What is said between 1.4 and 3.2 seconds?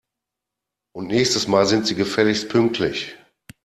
Mal sind Sie gefälligst pünktlich!